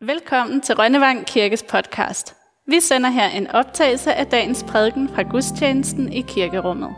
Velkommen 0.00 0.60
til 0.60 0.74
Rønnevang 0.74 1.26
Kirkes 1.26 1.62
podcast. 1.62 2.36
Vi 2.66 2.80
sender 2.80 3.10
her 3.10 3.28
en 3.28 3.46
optagelse 3.46 4.14
af 4.14 4.26
dagens 4.26 4.64
prædiken 4.68 5.08
fra 5.08 5.22
gudstjenesten 5.22 6.12
i 6.12 6.20
kirkerummet. 6.20 6.90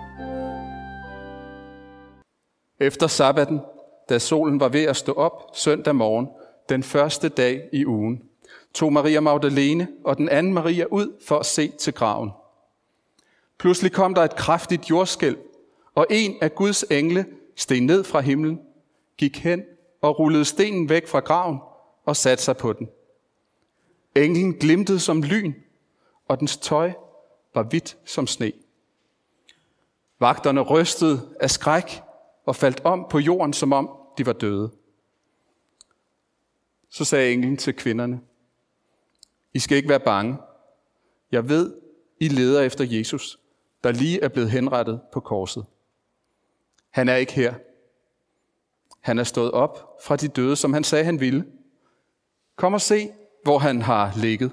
Efter 2.80 3.06
sabbaten, 3.06 3.60
da 4.08 4.18
solen 4.18 4.60
var 4.60 4.68
ved 4.68 4.84
at 4.84 4.96
stå 4.96 5.12
op 5.12 5.50
søndag 5.54 5.94
morgen, 5.94 6.28
den 6.68 6.82
første 6.82 7.28
dag 7.28 7.68
i 7.72 7.86
ugen, 7.86 8.22
tog 8.74 8.92
Maria 8.92 9.20
Magdalene 9.20 9.88
og 10.04 10.16
den 10.16 10.28
anden 10.28 10.54
Maria 10.54 10.84
ud 10.90 11.22
for 11.26 11.38
at 11.38 11.46
se 11.46 11.68
til 11.68 11.94
graven. 11.94 12.30
Pludselig 13.58 13.92
kom 13.92 14.14
der 14.14 14.22
et 14.22 14.36
kraftigt 14.36 14.90
jordskælv, 14.90 15.38
og 15.94 16.06
en 16.10 16.36
af 16.40 16.54
Guds 16.54 16.82
engle 16.82 17.26
steg 17.56 17.80
ned 17.80 18.04
fra 18.04 18.20
himlen, 18.20 18.60
gik 19.18 19.38
hen 19.38 19.62
og 20.02 20.18
rullede 20.18 20.44
stenen 20.44 20.88
væk 20.88 21.08
fra 21.08 21.20
graven 21.20 21.58
og 22.08 22.16
satte 22.16 22.44
sig 22.44 22.56
på 22.56 22.72
den. 22.72 22.88
Englen 24.14 24.54
glimtede 24.54 25.00
som 25.00 25.22
lyn, 25.22 25.54
og 26.28 26.40
dens 26.40 26.56
tøj 26.56 26.92
var 27.54 27.62
hvidt 27.62 27.98
som 28.04 28.26
sne. 28.26 28.52
Vagterne 30.18 30.60
rystede 30.60 31.36
af 31.40 31.50
skræk 31.50 32.02
og 32.44 32.56
faldt 32.56 32.80
om 32.84 33.06
på 33.10 33.18
jorden, 33.18 33.52
som 33.52 33.72
om 33.72 33.90
de 34.18 34.26
var 34.26 34.32
døde. 34.32 34.70
Så 36.90 37.04
sagde 37.04 37.32
englen 37.32 37.56
til 37.56 37.74
kvinderne, 37.74 38.20
I 39.54 39.58
skal 39.58 39.76
ikke 39.76 39.88
være 39.88 40.00
bange. 40.00 40.36
Jeg 41.32 41.48
ved, 41.48 41.74
I 42.20 42.28
leder 42.28 42.62
efter 42.62 42.84
Jesus, 42.84 43.38
der 43.84 43.92
lige 43.92 44.20
er 44.20 44.28
blevet 44.28 44.50
henrettet 44.50 45.00
på 45.12 45.20
korset. 45.20 45.66
Han 46.90 47.08
er 47.08 47.16
ikke 47.16 47.32
her. 47.32 47.54
Han 49.00 49.18
er 49.18 49.24
stået 49.24 49.50
op 49.50 49.98
fra 50.02 50.16
de 50.16 50.28
døde, 50.28 50.56
som 50.56 50.72
han 50.72 50.84
sagde, 50.84 51.04
han 51.04 51.20
ville. 51.20 51.57
Kom 52.58 52.74
og 52.74 52.80
se, 52.80 53.10
hvor 53.42 53.58
han 53.58 53.82
har 53.82 54.12
ligget. 54.16 54.52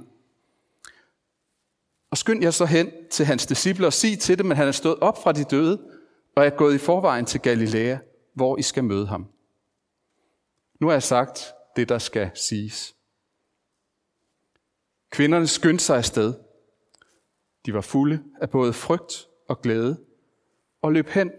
Og 2.11 2.17
skynd 2.17 2.43
jer 2.43 2.51
så 2.51 2.65
hen 2.65 2.91
til 3.11 3.25
hans 3.25 3.45
disciple 3.45 3.87
og 3.87 3.93
sig 3.93 4.19
til 4.19 4.37
dem, 4.37 4.51
at 4.51 4.57
han 4.57 4.67
er 4.67 4.71
stået 4.71 4.99
op 4.99 5.23
fra 5.23 5.31
de 5.31 5.43
døde 5.43 5.89
og 6.35 6.45
er 6.45 6.49
gået 6.49 6.75
i 6.75 6.77
forvejen 6.77 7.25
til 7.25 7.41
Galilea, 7.41 7.97
hvor 8.33 8.57
I 8.57 8.61
skal 8.61 8.83
møde 8.83 9.07
ham. 9.07 9.27
Nu 10.79 10.87
har 10.87 10.93
jeg 10.93 11.03
sagt 11.03 11.53
det, 11.75 11.89
der 11.89 11.97
skal 11.97 12.31
siges. 12.35 12.95
Kvinderne 15.09 15.47
skyndte 15.47 15.83
sig 15.83 15.97
afsted. 15.97 16.33
De 17.65 17.73
var 17.73 17.81
fulde 17.81 18.23
af 18.41 18.49
både 18.49 18.73
frygt 18.73 19.27
og 19.49 19.61
glæde 19.61 19.99
og 20.81 20.93
løb 20.93 21.09
hen 21.09 21.31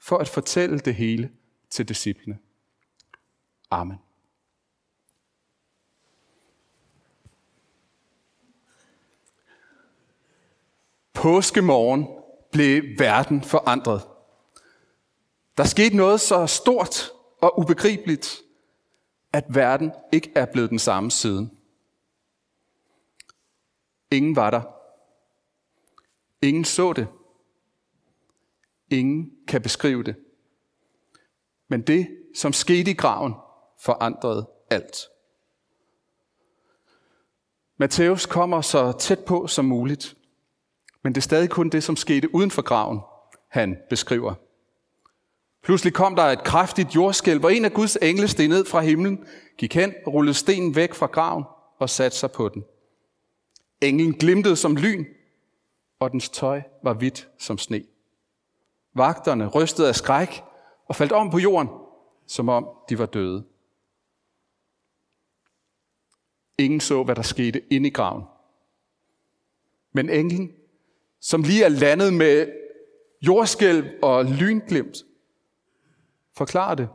for 0.00 0.18
at 0.18 0.28
fortælle 0.28 0.78
det 0.78 0.94
hele 0.94 1.30
til 1.70 1.88
disciplene. 1.88 2.38
Amen. 3.70 4.09
Påskemorgen 11.20 12.06
blev 12.52 12.82
verden 12.98 13.42
forandret. 13.42 14.02
Der 15.56 15.64
skete 15.64 15.96
noget 15.96 16.20
så 16.20 16.46
stort 16.46 17.10
og 17.40 17.58
ubegribeligt, 17.58 18.40
at 19.32 19.44
verden 19.48 19.92
ikke 20.12 20.32
er 20.36 20.46
blevet 20.46 20.70
den 20.70 20.78
samme 20.78 21.10
siden. 21.10 21.50
Ingen 24.10 24.36
var 24.36 24.50
der. 24.50 24.62
Ingen 26.42 26.64
så 26.64 26.92
det. 26.92 27.08
Ingen 28.90 29.30
kan 29.48 29.62
beskrive 29.62 30.02
det. 30.02 30.16
Men 31.68 31.82
det, 31.82 32.18
som 32.34 32.52
skete 32.52 32.90
i 32.90 32.94
graven, 32.94 33.34
forandrede 33.80 34.50
alt. 34.70 34.96
Matthæus 37.76 38.26
kommer 38.26 38.60
så 38.60 38.92
tæt 38.92 39.24
på 39.24 39.46
som 39.46 39.64
muligt, 39.64 40.16
men 41.02 41.12
det 41.12 41.20
er 41.20 41.22
stadig 41.22 41.50
kun 41.50 41.68
det, 41.68 41.84
som 41.84 41.96
skete 41.96 42.34
uden 42.34 42.50
for 42.50 42.62
graven, 42.62 43.00
han 43.48 43.76
beskriver. 43.90 44.34
Pludselig 45.62 45.94
kom 45.94 46.16
der 46.16 46.22
et 46.22 46.44
kraftigt 46.44 46.94
jordskælv, 46.94 47.44
og 47.44 47.54
en 47.54 47.64
af 47.64 47.72
Guds 47.72 47.96
engle 47.96 48.28
steg 48.28 48.48
ned 48.48 48.64
fra 48.64 48.80
himlen, 48.80 49.24
gik 49.58 49.74
hen 49.74 49.94
og 50.06 50.14
rullede 50.14 50.34
stenen 50.34 50.76
væk 50.76 50.94
fra 50.94 51.06
graven 51.06 51.44
og 51.78 51.90
satte 51.90 52.16
sig 52.16 52.30
på 52.30 52.48
den. 52.48 52.64
Englen 53.80 54.12
glimtede 54.12 54.56
som 54.56 54.76
lyn, 54.76 55.04
og 55.98 56.12
dens 56.12 56.28
tøj 56.28 56.62
var 56.82 56.92
hvidt 56.92 57.28
som 57.38 57.58
sne. 57.58 57.84
Vagterne 58.94 59.46
rystede 59.46 59.88
af 59.88 59.96
skræk 59.96 60.42
og 60.86 60.96
faldt 60.96 61.12
om 61.12 61.30
på 61.30 61.38
jorden, 61.38 61.68
som 62.26 62.48
om 62.48 62.68
de 62.88 62.98
var 62.98 63.06
døde. 63.06 63.44
Ingen 66.58 66.80
så, 66.80 67.02
hvad 67.02 67.14
der 67.14 67.22
skete 67.22 67.62
inde 67.72 67.88
i 67.88 67.90
graven. 67.92 68.24
Men 69.92 70.10
englen, 70.10 70.52
som 71.20 71.42
lige 71.42 71.64
er 71.64 71.68
landet 71.68 72.14
med 72.14 72.52
jordskælv 73.22 73.86
og 74.02 74.24
lynglimt, 74.24 74.96
Forklar 76.32 76.74
det 76.74 76.88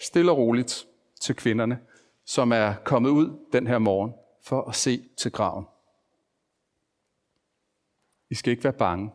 stille 0.00 0.30
og 0.30 0.38
roligt 0.38 0.86
til 1.20 1.36
kvinderne, 1.36 1.78
som 2.24 2.52
er 2.52 2.74
kommet 2.84 3.10
ud 3.10 3.38
den 3.52 3.66
her 3.66 3.78
morgen 3.78 4.14
for 4.42 4.62
at 4.62 4.74
se 4.74 5.08
til 5.16 5.32
graven. 5.32 5.66
I 8.30 8.34
skal 8.34 8.50
ikke 8.50 8.64
være 8.64 8.72
bange. 8.72 9.10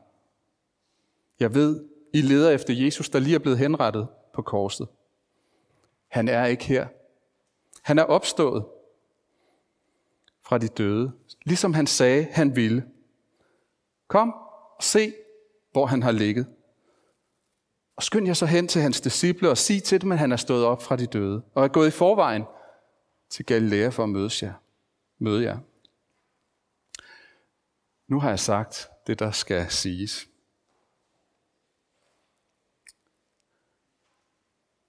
Jeg 1.40 1.54
ved, 1.54 1.86
I 2.14 2.22
leder 2.22 2.52
efter 2.52 2.74
Jesus, 2.74 3.10
der 3.10 3.20
lige 3.20 3.36
er 3.36 3.40
blevet 3.40 3.60
henrettet 3.60 4.08
på 4.34 4.42
korset. 4.42 4.88
Han 6.08 6.28
er 6.28 6.46
ikke 6.46 6.64
her. 6.64 6.88
Han 7.82 8.00
er 8.00 8.04
opstået 8.04 8.66
fra 10.42 10.58
de 10.58 10.68
døde, 10.68 11.12
ligesom 11.44 11.74
han 11.74 11.88
sagde, 11.88 12.24
han 12.24 12.56
ville. 12.56 12.86
Kom 14.10 14.34
og 14.76 14.84
se, 14.84 15.14
hvor 15.72 15.86
han 15.86 16.04
har 16.04 16.12
ligget. 16.12 16.48
Og 17.96 18.04
skynd 18.04 18.28
jer 18.28 18.34
så 18.34 18.46
hen 18.46 18.68
til 18.68 18.82
hans 18.82 19.02
disciple 19.02 19.50
og 19.50 19.58
sig 19.58 19.84
til 19.84 20.02
dem, 20.02 20.12
at 20.12 20.18
han 20.18 20.32
er 20.32 20.36
stået 20.36 20.66
op 20.66 20.84
fra 20.84 20.96
de 20.96 21.08
døde 21.08 21.42
og 21.54 21.64
er 21.64 21.68
gået 21.68 21.88
i 21.88 21.92
forvejen 21.92 22.44
til 23.30 23.46
Galilea 23.46 23.90
for 23.90 24.04
at 24.04 24.10
møde 24.10 24.30
jer. 24.42 24.54
Møde 25.18 25.44
jer. 25.44 25.60
Nu 28.08 28.20
har 28.20 28.30
jeg 28.30 28.40
sagt 28.40 28.90
det, 29.08 29.20
der 29.20 29.32
skal 29.32 29.72
siges. 29.72 30.30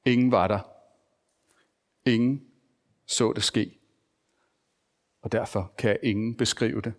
Ingen 0.05 0.31
var 0.31 0.49
der. 0.49 0.61
Ingen 2.05 2.47
så 3.07 3.33
det 3.33 3.45
ske. 3.45 3.79
Og 5.23 5.33
derfor 5.33 5.73
kan 5.79 5.99
ingen 6.03 6.37
beskrive 6.37 6.81
det. 6.81 6.95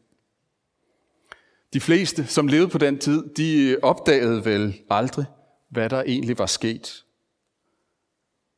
De 1.73 1.79
fleste, 1.79 2.27
som 2.27 2.47
levede 2.47 2.69
på 2.69 2.77
den 2.77 2.99
tid, 2.99 3.29
de 3.29 3.69
øh, 3.69 3.77
opdagede 3.81 4.45
vel 4.45 4.81
aldrig, 4.89 5.25
hvad 5.69 5.89
der 5.89 6.01
egentlig 6.01 6.37
var 6.37 6.45
sket. 6.45 7.05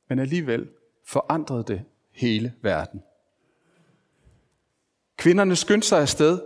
Men 0.10 0.20
alligevel 0.20 0.70
forandrede 1.06 1.64
det 1.64 1.86
hele 2.12 2.54
verden. 2.62 3.04
Kvinderne 5.18 5.56
skyndte 5.56 5.88
sig 5.88 6.02
afsted. 6.02 6.42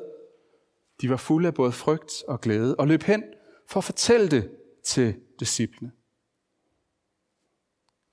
De 1.01 1.09
var 1.09 1.17
fulde 1.17 1.47
af 1.47 1.53
både 1.53 1.71
frygt 1.71 2.23
og 2.27 2.41
glæde 2.41 2.75
og 2.75 2.87
løb 2.87 3.03
hen 3.03 3.23
for 3.67 3.79
at 3.79 3.83
fortælle 3.83 4.29
det 4.29 4.51
til 4.83 5.15
disciplene. 5.39 5.91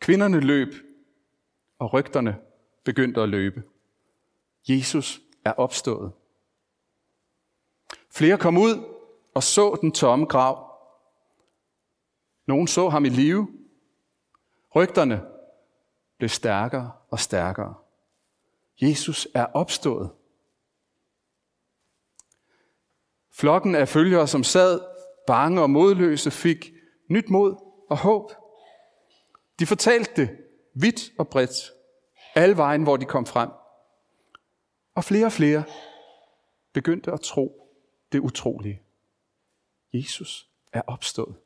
Kvinderne 0.00 0.40
løb, 0.40 0.74
og 1.78 1.92
rygterne 1.92 2.36
begyndte 2.84 3.20
at 3.20 3.28
løbe. 3.28 3.62
Jesus 4.68 5.20
er 5.44 5.52
opstået. 5.52 6.12
Flere 8.16 8.38
kom 8.38 8.56
ud 8.56 8.94
og 9.34 9.42
så 9.42 9.78
den 9.80 9.92
tomme 9.92 10.26
grav. 10.26 10.70
Nogen 12.46 12.66
så 12.66 12.88
ham 12.88 13.04
i 13.04 13.08
live. 13.08 13.48
Rygterne 14.74 15.22
blev 16.18 16.28
stærkere 16.28 16.92
og 17.10 17.20
stærkere. 17.20 17.74
Jesus 18.80 19.28
er 19.34 19.46
opstået. 19.46 20.10
Flokken 23.32 23.74
af 23.74 23.88
følgere, 23.88 24.28
som 24.28 24.44
sad 24.44 24.80
bange 25.26 25.62
og 25.62 25.70
modløse, 25.70 26.30
fik 26.30 26.72
nyt 27.10 27.30
mod 27.30 27.56
og 27.90 27.96
håb. 27.96 28.32
De 29.58 29.66
fortalte 29.66 30.12
det 30.16 30.38
vidt 30.74 31.10
og 31.18 31.28
bredt, 31.28 31.72
alle 32.34 32.56
vejen, 32.56 32.82
hvor 32.82 32.96
de 32.96 33.04
kom 33.04 33.26
frem. 33.26 33.50
Og 34.94 35.04
flere 35.04 35.26
og 35.26 35.32
flere 35.32 35.64
begyndte 36.72 37.12
at 37.12 37.20
tro 37.20 37.63
det 38.14 38.20
utrolige. 38.20 38.82
Jesus 39.92 40.48
er 40.72 40.82
opstået. 40.86 41.36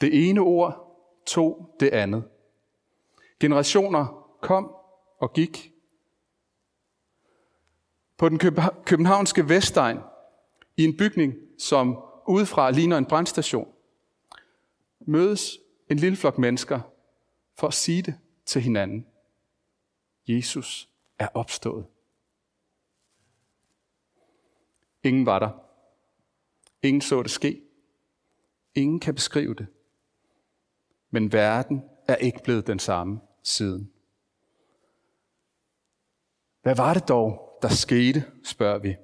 Det 0.00 0.28
ene 0.28 0.40
ord 0.40 1.00
tog 1.26 1.76
det 1.80 1.90
andet. 1.90 2.28
Generationer 3.40 4.30
kom 4.40 4.74
og 5.18 5.32
gik. 5.32 5.72
På 8.16 8.28
den 8.28 8.38
københavnske 8.84 9.48
Vestegn, 9.48 9.98
i 10.76 10.84
en 10.84 10.96
bygning, 10.96 11.34
som 11.58 11.98
udefra 12.28 12.70
ligner 12.70 12.98
en 12.98 13.06
brandstation, 13.06 13.74
mødes 15.00 15.58
en 15.90 15.96
lille 15.96 16.16
flok 16.16 16.38
mennesker 16.38 16.80
for 17.54 17.66
at 17.66 17.74
sige 17.74 18.02
det 18.02 18.14
til 18.46 18.62
hinanden. 18.62 19.06
Jesus 20.26 20.88
er 21.18 21.28
opstået. 21.34 21.86
Ingen 25.04 25.26
var 25.26 25.38
der. 25.38 25.50
Ingen 26.82 27.00
så 27.00 27.22
det 27.22 27.30
ske. 27.30 27.62
Ingen 28.74 29.00
kan 29.00 29.14
beskrive 29.14 29.54
det. 29.54 29.66
Men 31.10 31.32
verden 31.32 31.82
er 32.08 32.16
ikke 32.16 32.40
blevet 32.44 32.66
den 32.66 32.78
samme 32.78 33.20
siden. 33.42 33.92
Hvad 36.62 36.76
var 36.76 36.94
det 36.94 37.08
dog, 37.08 37.58
der 37.62 37.68
skete, 37.68 38.24
spørger 38.44 38.78
vi. 38.78 38.96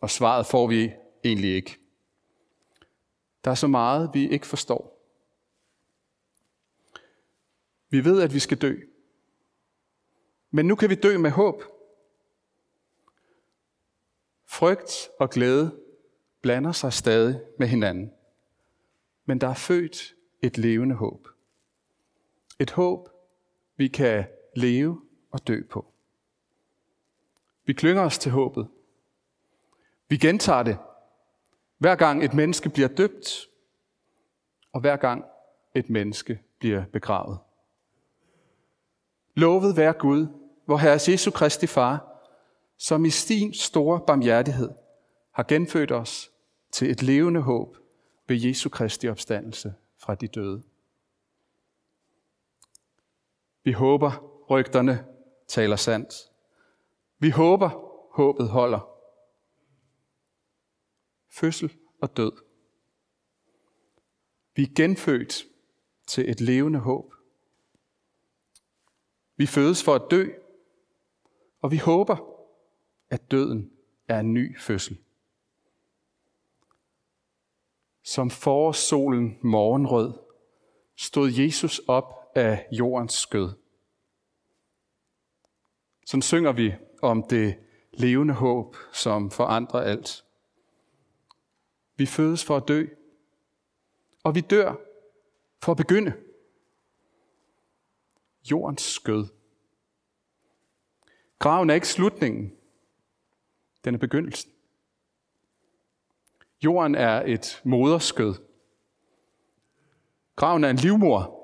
Og 0.00 0.10
svaret 0.10 0.46
får 0.46 0.66
vi 0.66 0.92
egentlig 1.24 1.54
ikke. 1.54 1.78
Der 3.44 3.50
er 3.50 3.54
så 3.54 3.66
meget, 3.66 4.10
vi 4.14 4.28
ikke 4.28 4.46
forstår. 4.46 4.92
Vi 7.90 8.04
ved, 8.04 8.22
at 8.22 8.34
vi 8.34 8.38
skal 8.38 8.58
dø. 8.58 8.76
Men 10.50 10.66
nu 10.66 10.74
kan 10.74 10.90
vi 10.90 10.94
dø 10.94 11.18
med 11.18 11.30
håb. 11.30 11.62
Frygt 14.52 15.10
og 15.18 15.30
glæde 15.30 15.78
blander 16.42 16.72
sig 16.72 16.92
stadig 16.92 17.40
med 17.58 17.66
hinanden. 17.66 18.12
Men 19.24 19.40
der 19.40 19.48
er 19.48 19.54
født 19.54 20.14
et 20.42 20.58
levende 20.58 20.94
håb. 20.94 21.28
Et 22.58 22.70
håb, 22.70 23.08
vi 23.76 23.88
kan 23.88 24.24
leve 24.56 25.00
og 25.30 25.46
dø 25.46 25.62
på. 25.70 25.92
Vi 27.64 27.72
klynger 27.72 28.02
os 28.02 28.18
til 28.18 28.32
håbet. 28.32 28.68
Vi 30.08 30.16
gentager 30.16 30.62
det, 30.62 30.78
hver 31.78 31.94
gang 31.94 32.24
et 32.24 32.34
menneske 32.34 32.68
bliver 32.68 32.88
døbt, 32.88 33.48
og 34.72 34.80
hver 34.80 34.96
gang 34.96 35.24
et 35.74 35.90
menneske 35.90 36.42
bliver 36.58 36.84
begravet. 36.84 37.38
Lovet 39.34 39.76
være 39.76 39.92
Gud, 39.92 40.26
hvor 40.64 40.76
Herre 40.76 40.98
Jesu 41.08 41.30
Kristi 41.30 41.66
Far, 41.66 42.11
som 42.82 43.04
i 43.04 43.10
sin 43.10 43.54
store 43.54 44.00
barmhjertighed 44.06 44.70
har 45.32 45.42
genfødt 45.42 45.92
os 45.92 46.30
til 46.72 46.90
et 46.90 47.02
levende 47.02 47.40
håb 47.40 47.76
ved 48.28 48.36
Jesu 48.40 48.68
Kristi 48.68 49.08
opstandelse 49.08 49.74
fra 49.98 50.14
de 50.14 50.28
døde. 50.28 50.62
Vi 53.64 53.72
håber, 53.72 54.10
rygterne 54.50 55.06
taler 55.48 55.76
sandt. 55.76 56.14
Vi 57.18 57.30
håber, 57.30 57.70
håbet 58.16 58.48
holder. 58.48 58.80
Fødsel 61.30 61.76
og 62.00 62.16
død. 62.16 62.32
Vi 64.54 64.62
er 64.62 64.74
genfødt 64.76 65.44
til 66.06 66.30
et 66.30 66.40
levende 66.40 66.78
håb. 66.78 67.14
Vi 69.36 69.46
fødes 69.46 69.84
for 69.84 69.94
at 69.94 70.10
dø, 70.10 70.26
og 71.60 71.70
vi 71.70 71.76
håber, 71.76 72.31
at 73.12 73.30
døden 73.30 73.72
er 74.08 74.20
en 74.20 74.34
ny 74.34 74.60
fødsel. 74.60 74.98
Som 78.02 78.30
forårssolen 78.30 79.38
morgenrød 79.42 80.18
stod 80.96 81.30
Jesus 81.30 81.78
op 81.78 82.32
af 82.34 82.66
jordens 82.72 83.12
skød. 83.12 83.50
Sådan 86.06 86.22
synger 86.22 86.52
vi 86.52 86.74
om 87.02 87.22
det 87.22 87.58
levende 87.92 88.34
håb, 88.34 88.76
som 88.92 89.30
forandrer 89.30 89.80
alt. 89.80 90.24
Vi 91.96 92.06
fødes 92.06 92.44
for 92.44 92.56
at 92.56 92.68
dø, 92.68 92.86
og 94.22 94.34
vi 94.34 94.40
dør 94.40 94.74
for 95.62 95.72
at 95.72 95.76
begynde. 95.78 96.12
Jordens 98.50 98.82
skød. 98.82 99.26
Graven 101.38 101.70
er 101.70 101.74
ikke 101.74 101.88
slutningen, 101.88 102.56
den 103.84 103.94
er 103.94 103.98
begyndelsen. 103.98 104.52
Jorden 106.64 106.94
er 106.94 107.22
et 107.26 107.60
moderskød. 107.64 108.34
Graven 110.36 110.64
er 110.64 110.70
en 110.70 110.76
livmor. 110.76 111.38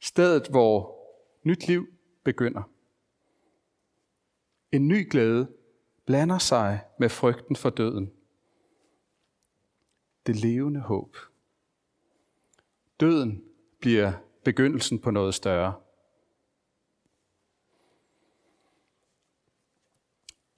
Stedet, 0.00 0.48
hvor 0.48 0.98
nyt 1.42 1.66
liv 1.66 1.86
begynder. 2.24 2.62
En 4.72 4.88
ny 4.88 5.10
glæde 5.10 5.52
blander 6.06 6.38
sig 6.38 6.80
med 6.98 7.08
frygten 7.08 7.56
for 7.56 7.70
døden. 7.70 8.12
Det 10.26 10.36
levende 10.36 10.80
håb. 10.80 11.16
Døden 13.00 13.44
bliver 13.80 14.12
begyndelsen 14.44 14.98
på 14.98 15.10
noget 15.10 15.34
større. 15.34 15.83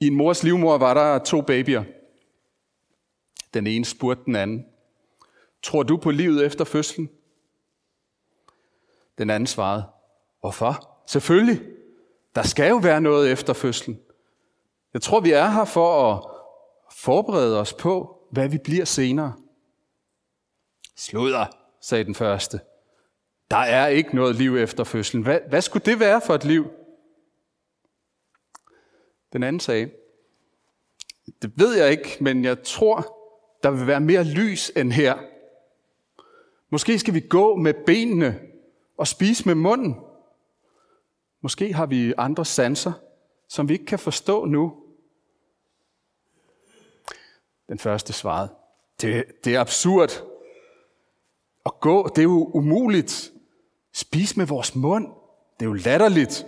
I 0.00 0.06
en 0.06 0.14
mors 0.14 0.42
livmor 0.42 0.78
var 0.78 0.94
der 0.94 1.18
to 1.18 1.40
babyer. 1.40 1.84
Den 3.54 3.66
ene 3.66 3.84
spurgte 3.84 4.24
den 4.24 4.36
anden, 4.36 4.66
tror 5.62 5.82
du 5.82 5.96
på 5.96 6.10
livet 6.10 6.46
efter 6.46 6.64
fødslen? 6.64 7.10
Den 9.18 9.30
anden 9.30 9.46
svarede, 9.46 9.84
hvorfor? 10.40 11.00
Selvfølgelig. 11.06 11.60
Der 12.34 12.42
skal 12.42 12.68
jo 12.68 12.76
være 12.76 13.00
noget 13.00 13.32
efter 13.32 13.52
fødslen. 13.52 14.00
Jeg 14.94 15.02
tror, 15.02 15.20
vi 15.20 15.32
er 15.32 15.48
her 15.48 15.64
for 15.64 16.12
at 16.12 16.24
forberede 16.96 17.60
os 17.60 17.72
på, 17.72 18.18
hvad 18.30 18.48
vi 18.48 18.58
bliver 18.58 18.84
senere. 18.84 19.32
Sluder, 20.96 21.46
sagde 21.80 22.04
den 22.04 22.14
første. 22.14 22.60
Der 23.50 23.56
er 23.56 23.86
ikke 23.86 24.16
noget 24.16 24.34
liv 24.36 24.56
efter 24.56 24.84
fødslen. 24.84 25.22
Hvad, 25.22 25.40
hvad 25.48 25.60
skulle 25.60 25.84
det 25.86 26.00
være 26.00 26.20
for 26.20 26.34
et 26.34 26.44
liv? 26.44 26.70
Den 29.32 29.42
anden 29.42 29.60
sagde, 29.60 29.90
det 31.42 31.52
ved 31.56 31.76
jeg 31.76 31.90
ikke, 31.90 32.16
men 32.20 32.44
jeg 32.44 32.62
tror, 32.62 33.16
der 33.62 33.70
vil 33.70 33.86
være 33.86 34.00
mere 34.00 34.24
lys 34.24 34.72
end 34.76 34.92
her. 34.92 35.18
Måske 36.70 36.98
skal 36.98 37.14
vi 37.14 37.20
gå 37.20 37.56
med 37.56 37.74
benene 37.86 38.40
og 38.96 39.08
spise 39.08 39.46
med 39.46 39.54
munden. 39.54 39.96
Måske 41.40 41.72
har 41.72 41.86
vi 41.86 42.14
andre 42.18 42.44
sanser, 42.44 42.92
som 43.48 43.68
vi 43.68 43.72
ikke 43.72 43.86
kan 43.86 43.98
forstå 43.98 44.44
nu. 44.44 44.82
Den 47.68 47.78
første 47.78 48.12
svarede, 48.12 48.54
det, 49.00 49.24
det 49.44 49.54
er 49.54 49.60
absurd. 49.60 50.10
At 51.66 51.80
gå, 51.80 52.08
det 52.08 52.18
er 52.18 52.22
jo 52.22 52.50
umuligt. 52.54 53.32
Spise 53.92 54.38
med 54.38 54.46
vores 54.46 54.74
mund, 54.74 55.06
det 55.60 55.66
er 55.66 55.68
jo 55.68 55.72
latterligt. 55.72 56.46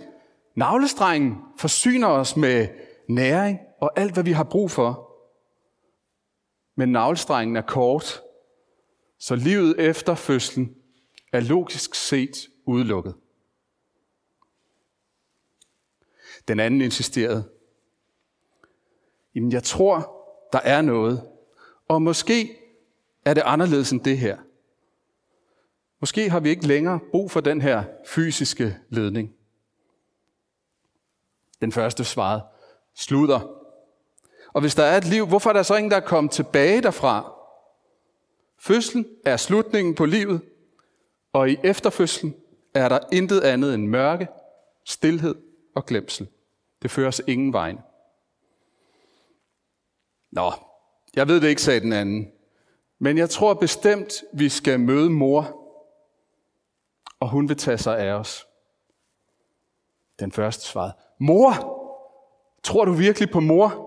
Navlestrengen 0.59 1.37
forsyner 1.57 2.07
os 2.07 2.37
med 2.37 2.67
næring 3.09 3.59
og 3.81 3.99
alt, 3.99 4.13
hvad 4.13 4.23
vi 4.23 4.31
har 4.31 4.43
brug 4.43 4.71
for. 4.71 5.15
Men 6.75 6.91
navlestrengen 6.91 7.55
er 7.55 7.61
kort, 7.61 8.21
så 9.19 9.35
livet 9.35 9.79
efter 9.79 10.15
fødslen 10.15 10.75
er 11.33 11.39
logisk 11.39 11.95
set 11.95 12.49
udelukket. 12.65 13.15
Den 16.47 16.59
anden 16.59 16.81
insisterede. 16.81 17.49
Jamen, 19.35 19.51
jeg 19.51 19.63
tror, 19.63 20.25
der 20.53 20.59
er 20.59 20.81
noget. 20.81 21.29
Og 21.87 22.01
måske 22.01 22.57
er 23.25 23.33
det 23.33 23.43
anderledes 23.45 23.91
end 23.91 24.01
det 24.01 24.17
her. 24.17 24.37
Måske 25.99 26.29
har 26.29 26.39
vi 26.39 26.49
ikke 26.49 26.67
længere 26.67 26.99
brug 27.11 27.31
for 27.31 27.39
den 27.39 27.61
her 27.61 27.83
fysiske 28.07 28.77
ledning. 28.89 29.38
Den 31.61 31.71
første 31.71 32.03
svarede, 32.03 32.41
slutter. 32.95 33.39
Og 34.53 34.61
hvis 34.61 34.75
der 34.75 34.83
er 34.83 34.97
et 34.97 35.05
liv, 35.05 35.25
hvorfor 35.27 35.49
er 35.49 35.53
der 35.53 35.63
så 35.63 35.75
ingen, 35.75 35.91
der 35.91 35.97
er 35.97 36.05
kommet 36.05 36.31
tilbage 36.31 36.81
derfra? 36.81 37.33
Fødslen 38.59 39.05
er 39.25 39.37
slutningen 39.37 39.95
på 39.95 40.05
livet, 40.05 40.41
og 41.33 41.49
i 41.49 41.57
efterfødslen 41.63 42.35
er 42.73 42.89
der 42.89 42.99
intet 43.11 43.41
andet 43.41 43.73
end 43.73 43.87
mørke, 43.87 44.27
stilhed 44.85 45.35
og 45.75 45.85
glemsel. 45.85 46.27
Det 46.81 46.91
fører 46.91 47.07
os 47.07 47.21
ingen 47.27 47.53
vej. 47.53 47.75
Nå, 50.31 50.51
jeg 51.15 51.27
ved 51.27 51.41
det 51.41 51.47
ikke, 51.47 51.61
sagde 51.61 51.79
den 51.79 51.93
anden. 51.93 52.31
Men 52.99 53.17
jeg 53.17 53.29
tror 53.29 53.53
bestemt, 53.53 54.23
vi 54.33 54.49
skal 54.49 54.79
møde 54.79 55.09
mor, 55.09 55.59
og 57.19 57.29
hun 57.29 57.49
vil 57.49 57.57
tage 57.57 57.77
sig 57.77 57.99
af 57.99 58.11
os. 58.11 58.47
Den 60.19 60.31
første 60.31 60.65
svarede, 60.65 60.93
mor, 61.19 61.51
tror 62.63 62.85
du 62.85 62.91
virkelig 62.91 63.29
på 63.29 63.39
mor? 63.39 63.85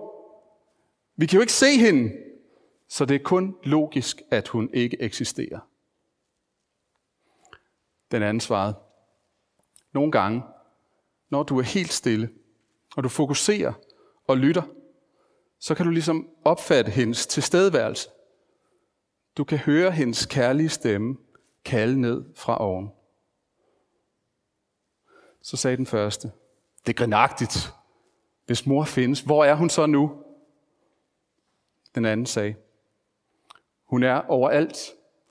Vi 1.15 1.25
kan 1.25 1.37
jo 1.37 1.41
ikke 1.41 1.53
se 1.53 1.77
hende, 1.77 2.11
så 2.87 3.05
det 3.05 3.15
er 3.15 3.23
kun 3.23 3.55
logisk, 3.63 4.21
at 4.31 4.47
hun 4.47 4.69
ikke 4.73 5.01
eksisterer. 5.01 5.59
Den 8.11 8.23
anden 8.23 8.41
svarede, 8.41 8.75
nogle 9.93 10.11
gange, 10.11 10.43
når 11.29 11.43
du 11.43 11.59
er 11.59 11.63
helt 11.63 11.93
stille, 11.93 12.29
og 12.95 13.03
du 13.03 13.09
fokuserer 13.09 13.73
og 14.27 14.37
lytter, 14.37 14.63
så 15.59 15.75
kan 15.75 15.85
du 15.85 15.91
ligesom 15.91 16.29
opfatte 16.45 16.91
hendes 16.91 17.27
tilstedeværelse. 17.27 18.09
Du 19.37 19.43
kan 19.43 19.57
høre 19.57 19.91
hendes 19.91 20.25
kærlige 20.25 20.69
stemme 20.69 21.17
kalde 21.65 22.01
ned 22.01 22.25
fra 22.35 22.61
oven. 22.61 22.91
Så 25.41 25.57
sagde 25.57 25.77
den 25.77 25.85
første, 25.85 26.31
det 26.85 26.93
er 26.93 26.97
grinagtigt. 26.97 27.73
Hvis 28.45 28.65
mor 28.65 28.83
findes, 28.83 29.21
hvor 29.21 29.45
er 29.45 29.55
hun 29.55 29.69
så 29.69 29.85
nu? 29.85 30.23
Den 31.95 32.05
anden 32.05 32.25
sagde, 32.25 32.55
hun 33.83 34.03
er 34.03 34.15
overalt 34.15 34.77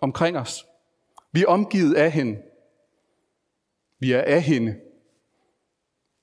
omkring 0.01 0.39
os. 0.39 0.67
Vi 1.33 1.43
er 1.43 1.47
omgivet 1.47 1.95
af 1.95 2.13
hende. 2.13 2.43
Vi 3.99 4.13
er 4.13 4.23
af 4.23 4.43
hende. 4.43 4.81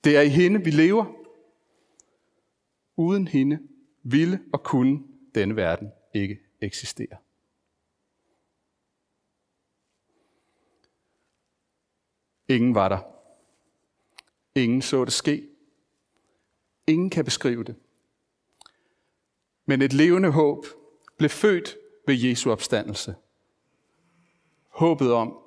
Det 0.04 0.16
er 0.16 0.20
i 0.20 0.28
hende, 0.28 0.64
vi 0.64 0.70
lever. 0.70 1.04
Uden 2.96 3.28
hende 3.28 3.58
ville 4.02 4.40
og 4.52 4.62
kunne 4.62 5.02
denne 5.34 5.56
verden 5.56 5.92
ikke 6.14 6.38
eksistere. 6.60 7.16
Ingen 12.48 12.74
var 12.74 12.88
der. 12.88 13.19
Ingen 14.60 14.82
så 14.82 15.04
det 15.04 15.12
ske. 15.12 15.48
Ingen 16.86 17.10
kan 17.10 17.24
beskrive 17.24 17.64
det. 17.64 17.76
Men 19.66 19.82
et 19.82 19.92
levende 19.92 20.30
håb 20.30 20.66
blev 21.18 21.30
født 21.30 21.76
ved 22.06 22.14
Jesu 22.14 22.50
opstandelse. 22.50 23.14
Håbet 24.68 25.12
om, 25.12 25.38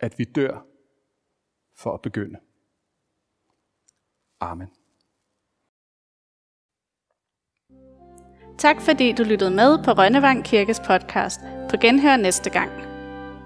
at 0.00 0.18
vi 0.18 0.24
dør 0.24 0.66
for 1.76 1.94
at 1.94 2.02
begynde. 2.02 2.38
Amen. 4.40 4.68
Tak 8.58 8.80
fordi 8.80 9.12
du 9.12 9.22
lyttede 9.22 9.50
med 9.50 9.84
på 9.84 9.90
Rønnevang 9.90 10.44
Kirkes 10.44 10.80
podcast. 10.80 11.40
På 11.70 11.76
genhør 11.80 12.16
næste 12.16 12.50
gang. 12.50 12.89